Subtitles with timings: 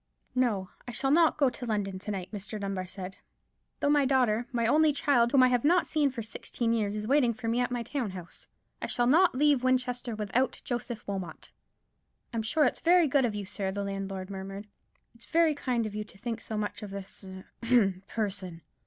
[0.33, 2.59] "No, I shall not go to London to night," Mr.
[2.59, 3.17] Dunbar said;
[3.81, 7.07] "though my daughter, my only child, whom I have not seen for sixteen years, is
[7.07, 8.47] waiting for me at my town house.
[8.81, 11.51] I shall not leave Winchester without Joseph Wilmot."
[12.33, 14.65] "I'm sure it's very good of you, sir," the landlord murmured;
[15.13, 18.61] "it's very kind of you to think so much of this—ahem—person."